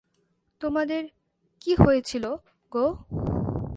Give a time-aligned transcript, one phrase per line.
[0.61, 1.03] তোমাদের
[1.61, 2.25] কী হয়েছিল
[2.71, 2.85] গো?